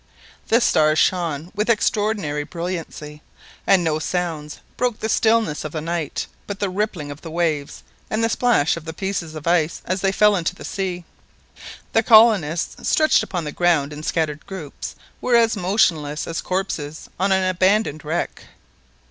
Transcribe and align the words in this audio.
The 0.47 0.59
stars 0.61 0.97
shone 0.97 1.51
with 1.53 1.69
extraordinary 1.69 2.43
brilliancy, 2.43 3.21
and 3.67 3.83
no 3.83 3.99
sounds 3.99 4.57
broke 4.75 4.99
the 4.99 5.07
stillness 5.09 5.63
of 5.63 5.73
the 5.73 5.79
night 5.79 6.25
but 6.47 6.59
the 6.59 6.71
rippling 6.71 7.11
of 7.11 7.21
the 7.21 7.29
waves 7.29 7.83
and 8.09 8.23
the 8.23 8.29
splash 8.29 8.75
of 8.75 8.97
pieces 8.97 9.35
of 9.35 9.45
ice 9.45 9.83
as 9.85 10.01
they 10.01 10.11
fell 10.11 10.35
into 10.35 10.55
the 10.55 10.65
sea. 10.65 11.05
The 11.93 12.01
colonists, 12.01 12.89
stretched 12.89 13.21
upon 13.21 13.43
the 13.43 13.51
ground 13.51 13.93
in 13.93 14.01
scattered 14.01 14.47
groups, 14.47 14.95
were 15.21 15.35
as 15.35 15.55
motionless 15.55 16.25
as 16.25 16.41
corpses 16.41 17.07
on 17.19 17.31
an 17.31 17.43
abandoned 17.43 18.03
wreck. 18.03 18.45